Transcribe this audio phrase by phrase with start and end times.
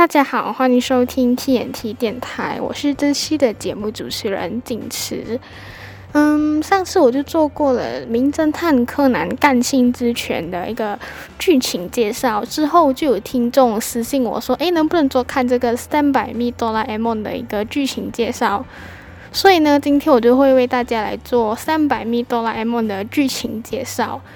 [0.00, 5.38] 大家好，欢迎收听 TNT 电台，我是这期的节目主持人景池。
[6.12, 10.98] 嗯，上次我就做过了《名侦探柯南：干性之拳》的一个
[11.38, 18.64] 剧情介绍，之后就有听众私信我说：“诶，能不能做看这个《Stand by Me》哆啦 A 梦的一个剧情介绍？”
[19.32, 24.22] 所以呢，今天我就会为大家来做《三百米哆啦 A 梦》的剧情介绍。《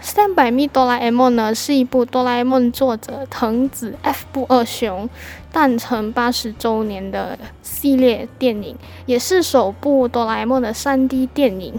[0.00, 5.08] 三百米哆啦 A 梦》呢，是一部哆啦 A 梦作者藤子 F 不二雄
[5.52, 11.74] 诞辰八十周年的系列电影，也是首部哆啦 A 梦的 3D 电影。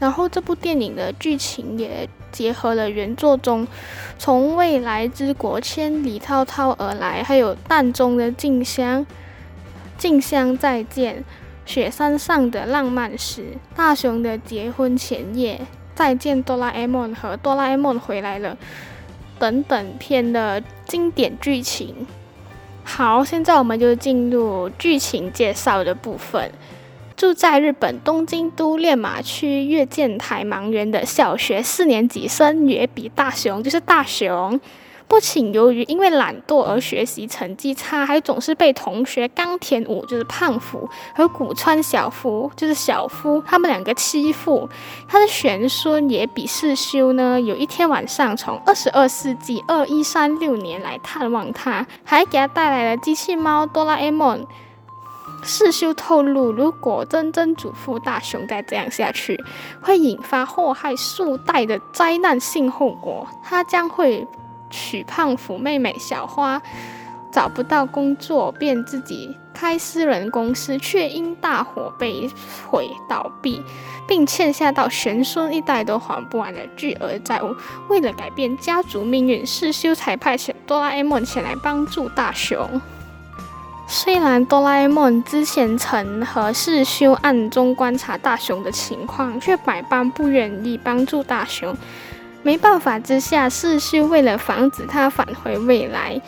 [0.00, 3.66] 然后这部电影的剧情也结合了原作中
[4.18, 9.06] 从未来之国千里滔滔而来，还有蛋中的静香，
[9.96, 11.24] 静香再见，
[11.64, 15.60] 雪山上的浪漫时，大雄的结婚前夜。
[15.94, 18.56] 再见，哆啦 A 梦和哆啦 A 梦回来了
[19.38, 22.06] 等等片的经典剧情。
[22.82, 26.50] 好，现在我们就进入剧情介绍的部分。
[27.16, 34.60] 住在日本东京都练马区月见台盲园的小学四年级生野比大雄，就是大雄。
[35.06, 44.68] 不仅由于因为懒惰而学习成绩差，还总是被同学冈田武就是胖虎和古川小夫就是小夫他们两个欺负。
[45.06, 54.44] 他的玄孙也比世修呢，有一天晚上从二十二世纪二一三六年来探望他，还给他带来了机器猫哆啦 A 梦。
[55.42, 59.38] 世修透露，如果真真嘱咐大雄再这样下去，
[59.82, 64.26] 会引发祸害数代的灾难性后果，他将会。
[64.74, 66.60] 许胖虎妹妹小花，
[67.30, 72.28] 找不到工作，便自己开私人公司，却因大火被
[72.68, 73.62] 毁倒闭，
[74.08, 77.54] 并欠下到玄孙一代都还不完的巨额债务。
[77.88, 82.80] 为了改变家族命运，世修才派遣哆啦 A 梦前来帮助大雄。
[83.86, 91.76] 虽然哆啦 A 梦之前曾和世修暗中观察大雄的情况，却百般不愿意帮助大雄。
[92.44, 96.20] 没办法之下，世修为了防止他返回未来，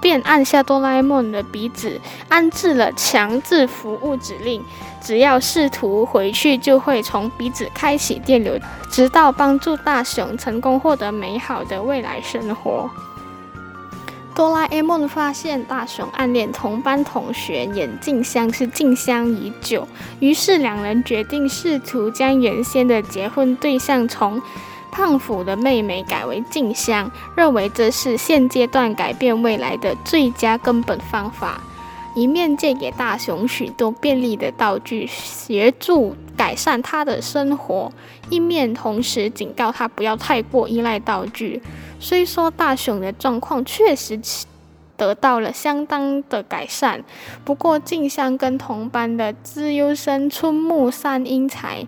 [0.00, 1.98] 便按下哆啦 A 梦的鼻子，
[2.28, 4.62] 安置了强制服务指令。
[5.02, 8.58] 只要试图回去，就会从鼻子开启电流，
[8.90, 12.90] 直到帮助大雄成功获得美好的未来生活。
[14.34, 19.88] 哆啦 A 梦发现大雄暗恋同班同学眼镜香是静香已久，
[20.20, 24.42] 于是两人决定试图将原先的结婚对象从。
[24.94, 31.60] 胖虎的妹妹改为静香，认为这是现阶段改变未来的最佳根本方法。
[32.14, 37.90] 一面借给大雄许多便利的道具，协助改善他的生活；
[38.30, 41.60] 一面同时警告他不要太过依赖道具。
[41.98, 44.20] 虽说大雄的状况确实
[44.96, 47.02] 得到了相当的改善，
[47.44, 51.84] 不过静香跟同班的资优生春木三英才。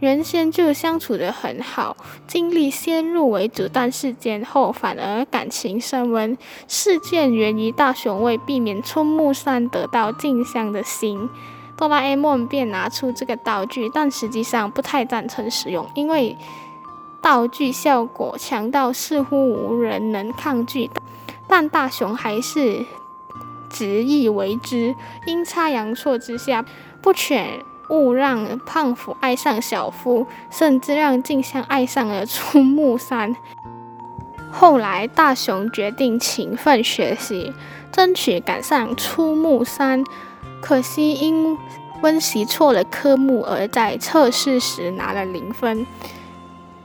[0.00, 6.38] 原先就相处得很好，经历先入为主但事件后，反而感情升温。
[6.68, 11.28] 事件源于大雄为避免春木山得到静香的心，
[11.76, 16.36] 哆啦 A 梦便拿出这个道具，但实际上不太赞成使用，因为
[17.20, 20.88] 道具效果强到似乎无人能抗拒。
[21.48, 22.84] 但大雄还是
[23.68, 24.94] 执意为之，
[25.26, 26.64] 阴差阳错之下，
[27.02, 27.64] 不全。
[27.88, 33.34] 误让胖虎爱上小夫，甚至让静香爱上了出木山。
[34.50, 37.52] 后来，大雄决定勤奋学习，
[37.92, 40.02] 争取赶上出木山。
[40.60, 41.56] 可惜因
[42.02, 45.86] 温习错了科目，而在测试时拿了零分。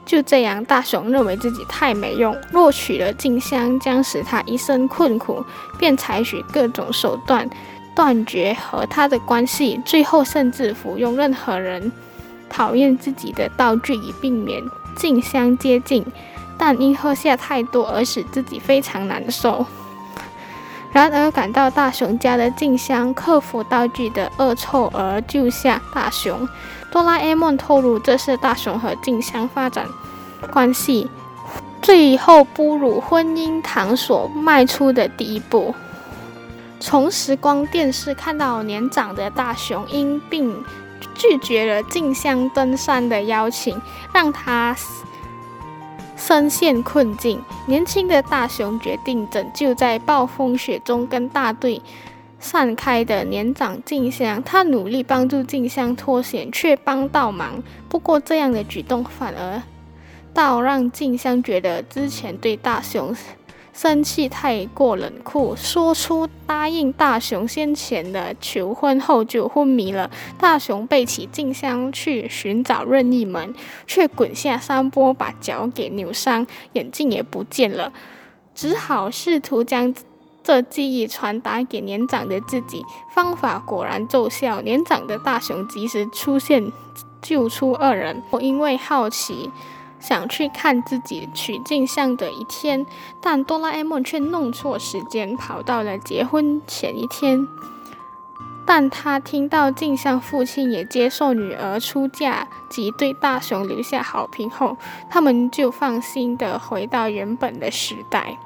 [0.05, 5.43] 就这样，大雄认为自己太没用，若娶了静香将使他一生困苦，
[5.79, 7.49] 便采取各种手段。
[7.95, 11.91] 断绝和他的关系，最后甚至服用任何人
[12.49, 14.63] 讨厌自己的道具以避免
[14.95, 16.05] 静香接近，
[16.57, 19.65] 但因喝下太多而使自己非常难受。
[20.91, 26.47] 然而赶到大雄家的静香克服道具的恶臭而救下大雄。
[26.91, 29.87] 哆啦 A 梦透露，这是大雄和静香发展
[30.51, 31.09] 关系
[31.81, 35.73] 最后步入婚姻堂所迈出的第一步。
[36.85, 40.53] 从时光电视看到年长的大雄因病
[41.15, 43.81] 拒绝了静香登山的邀请，
[44.13, 44.75] 让他
[46.17, 47.41] 深陷困境。
[47.67, 51.81] 年轻的大雄决定拯救在暴风雪中跟大队
[52.37, 54.43] 散开的年长静香。
[54.43, 57.63] 他努力帮助静香脱险，却帮倒忙。
[57.87, 59.63] 不过这样的举动反而
[60.33, 63.15] 倒让静香觉得之前对大雄。
[63.73, 70.09] 生气太过冷酷，说出答应大雄先前的求婚后就昏迷了。
[70.37, 73.53] 大雄背起静香去寻找任意门，
[73.87, 77.91] 却滚下山坡，把脚给扭伤，眼镜也不见了，
[78.55, 79.93] 只好试图将。
[80.45, 82.83] 这记忆传达给年长的自己，
[83.15, 84.59] 方法果然奏效。
[84.59, 86.69] 年长的大雄及时出现，
[87.21, 88.21] 救出二人。
[88.29, 89.49] 我因为好奇，
[90.03, 92.85] 想去看自己取镜像的一天，
[93.21, 97.47] 但哆啦 A 梦却弄错时间，跑到了结婚前一天。
[98.65, 104.77] 但他听到镜像父亲也接受女儿出嫁及对大雄留下好评后，
[105.09, 108.37] 他们就放心的回到原本的时代。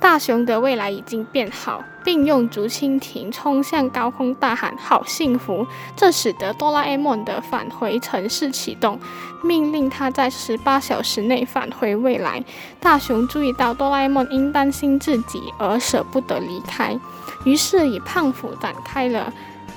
[0.00, 8.98] 大雄的未来已经变好，并用竹蜻蜓冲向高空大喊“好幸福”，这使得哆啦 A 梦的返回城市启动，
[9.44, 12.42] 命令他在十八小时内返回未来。
[12.80, 16.98] 大雄注意到哆啦 A 梦因担心自己而舍不得离开，
[17.44, 19.30] 于是与胖虎展开了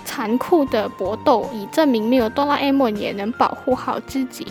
[0.05, 4.47] 残酷的搏斗，以证明没有哆啦 A 梦也能保护好自己。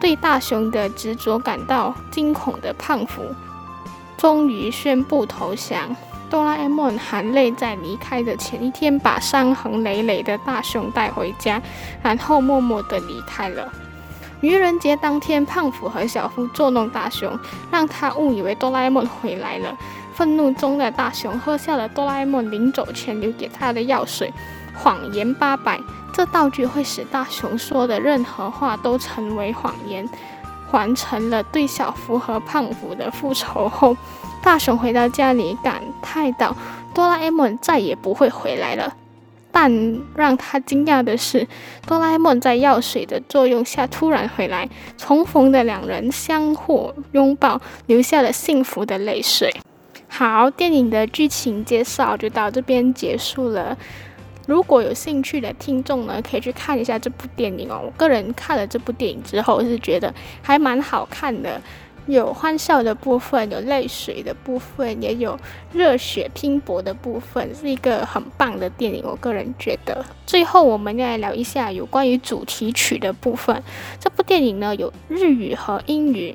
[0.00, 3.22] 对大雄的执着感到惊恐的胖虎。
[4.16, 5.94] 终于宣布投降。
[6.28, 11.62] 哆啦 A 梦含泪在离开的前一天，把伤痕累累的大雄带回家，
[12.02, 13.72] 然后默默地离开了。
[14.40, 17.38] 愚人节当天，胖虎和小夫捉弄大雄，
[17.70, 19.76] 让他误以为哆啦 A 梦回来了。
[20.14, 24.32] 愤怒中的大雄喝下了哆啦 A 梦临走前留给他的药水。
[24.74, 25.80] 谎言八百，
[26.12, 30.06] 这道具会使大雄说的任何话都成为谎言。
[30.72, 33.96] 完成了对小福和胖虎的复仇后，
[34.42, 36.56] 大雄回到家里，感叹道
[36.94, 38.94] ：“哆啦 A 梦再也不会回来了。”
[39.52, 39.72] 但
[40.14, 41.48] 让他惊讶的是，
[41.86, 44.68] 哆啦 A 梦在药水的作用下突然回来，
[44.98, 49.54] 重逢的两人相互拥抱，流下了幸福的泪水。
[50.08, 53.76] 好，电影的剧情介绍就到这边结束了。
[54.46, 57.82] 如果有兴趣的听众呢，可以去看一下这部电影哦。
[57.84, 61.60] 我个人看了这部电影之后，是觉得还蛮好看的，
[62.06, 65.38] 有欢笑的部分，有泪水的部分，也有
[65.72, 69.02] 热血拼搏的部分，是一个很棒的电影。
[69.04, 70.04] 我个人觉得。
[70.24, 73.60] 最后，我们要来聊一下有关于主题曲的部分。
[73.98, 76.34] 这部电影呢，有日语和英语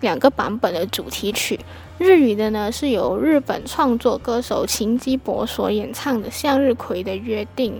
[0.00, 1.58] 两个版本的主题曲。
[1.98, 7.72] 日语的呢是由日本创作歌手秦基博所演唱的《向日葵的约定》。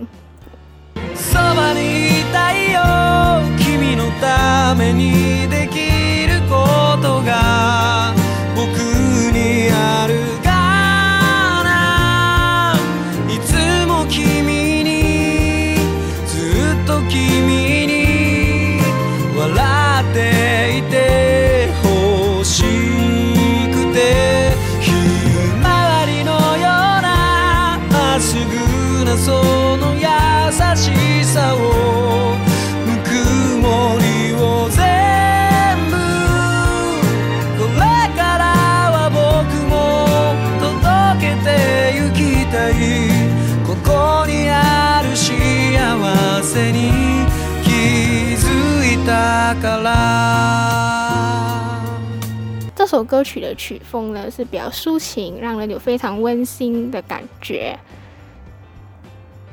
[52.75, 57.77] 这首歌曲的曲风呢是比较抒情，让人有非常温馨的感觉。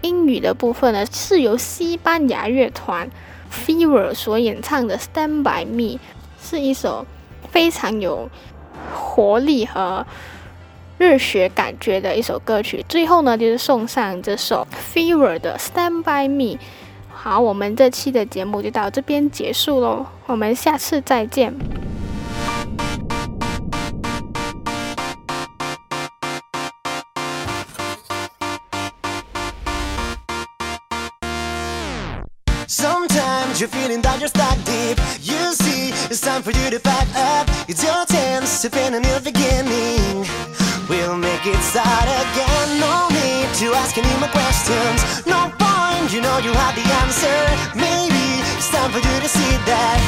[0.02, 3.11] 英语的部分呢是由西班牙乐团
[3.52, 5.99] Fever 所演唱的《Stand by Me》，
[6.40, 7.06] 是一首
[7.50, 8.30] 非常有
[8.94, 10.06] 活力和
[10.98, 12.84] 热血感觉的一首歌曲。
[12.88, 16.56] 最后呢，就是送上这首 Fever 的《Stand by Me》。
[17.12, 21.52] 好，我们这期的节目就到这边结束喽，我们下次再见。
[32.68, 34.98] Sometimes you're feeling that you're stuck deep.
[35.22, 37.48] You see, it's time for you to pack up.
[37.68, 40.26] It's your chance to find a new beginning.
[40.88, 42.78] We'll make it start again.
[42.78, 45.26] No need to ask any more questions.
[45.26, 47.38] No point, you know you have the answer.
[47.75, 48.23] Maybe
[48.55, 49.99] it's time for you to see that.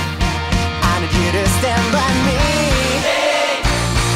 [0.91, 2.39] I need you to stand by me.
[3.03, 3.59] Hey,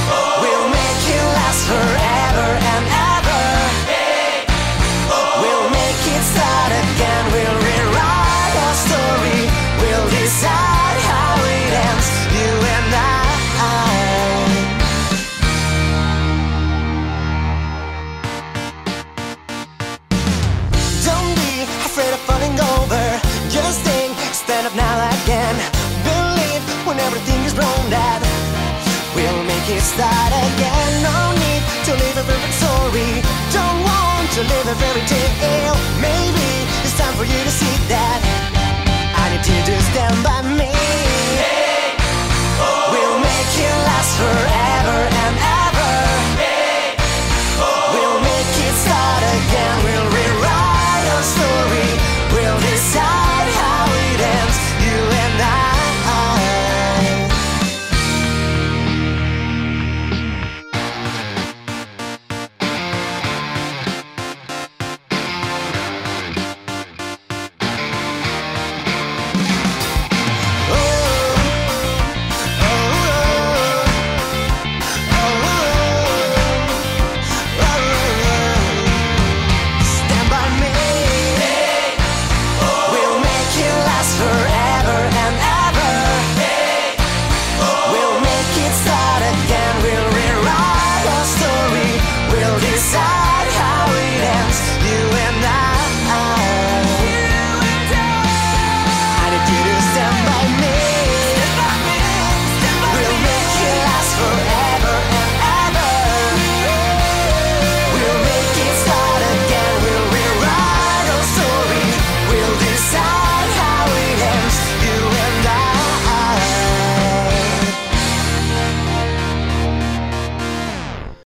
[0.07, 0.39] oh.
[0.39, 3.12] We'll make it last forever and ever.
[29.95, 30.93] Start again.
[31.05, 33.11] No need to live a perfect story.
[33.53, 35.82] Don't want to live a fairy tale.